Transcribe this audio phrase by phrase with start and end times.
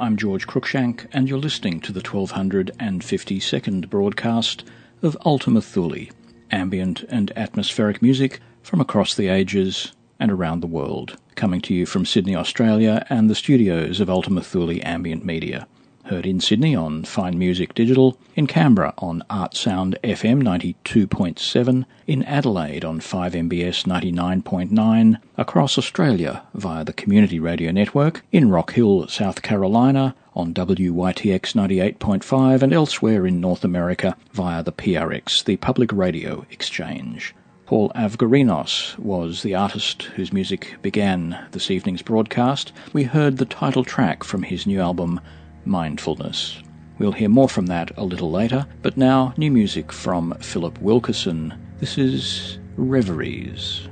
[0.00, 4.64] I'm George Cruikshank, and you're listening to the 1252nd broadcast
[5.02, 6.06] of Ultima Thule,
[6.52, 9.90] ambient and atmospheric music from across the ages
[10.20, 14.40] and around the world, coming to you from Sydney, Australia, and the studios of Ultima
[14.40, 15.66] Thule Ambient Media.
[16.08, 22.22] Heard in Sydney on Fine Music Digital, in Canberra on Art Sound FM 92.7, in
[22.22, 29.42] Adelaide on 5MBS 99.9, across Australia via the Community Radio Network, in Rock Hill, South
[29.42, 36.46] Carolina on WYTX 98.5, and elsewhere in North America via the PRX, the Public Radio
[36.50, 37.34] Exchange.
[37.66, 42.72] Paul Avgerinos was the artist whose music began this evening's broadcast.
[42.94, 45.20] We heard the title track from his new album,
[45.68, 46.62] Mindfulness.
[46.98, 51.54] We'll hear more from that a little later, but now new music from Philip Wilkerson.
[51.78, 53.87] This is Reveries.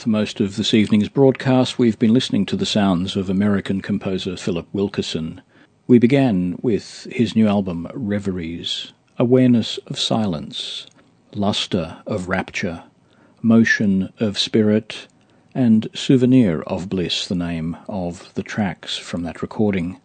[0.00, 4.34] For most of this evening's broadcast, we've been listening to the sounds of American composer
[4.34, 5.42] Philip Wilkerson.
[5.86, 10.86] We began with his new album, Reveries, Awareness of Silence,
[11.34, 12.82] Luster of Rapture,
[13.42, 15.06] Motion of Spirit,
[15.54, 20.00] and Souvenir of Bliss, the name of the tracks from that recording.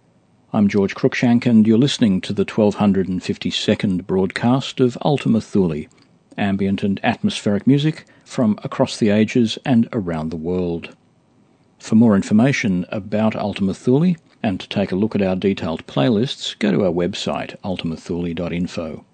[0.51, 5.85] I'm George Cruikshank, and you're listening to the 1252nd broadcast of Ultima Thule,
[6.37, 10.95] ambient and atmospheric music from across the ages and around the world.
[11.79, 16.57] For more information about Ultima Thule and to take a look at our detailed playlists,
[16.59, 19.05] go to our website ultimathule.info.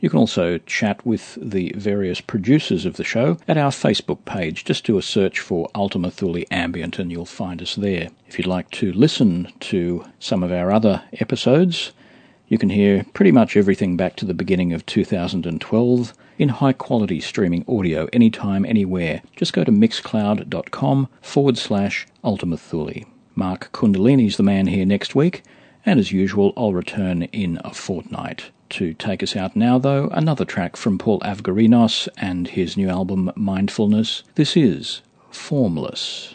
[0.00, 4.64] You can also chat with the various producers of the show at our Facebook page.
[4.64, 8.08] Just do a search for Ultima Thule Ambient and you'll find us there.
[8.26, 11.92] If you'd like to listen to some of our other episodes,
[12.48, 17.20] you can hear pretty much everything back to the beginning of 2012 in high quality
[17.20, 19.22] streaming audio anytime, anywhere.
[19.36, 23.04] Just go to mixcloud.com forward slash Ultima Thule.
[23.36, 25.44] Mark Kundalini's the man here next week,
[25.86, 28.50] and as usual, I'll return in a fortnight.
[28.70, 33.30] To take us out now, though, another track from Paul Avgerinos and his new album
[33.36, 34.24] Mindfulness.
[34.34, 36.34] This is Formless.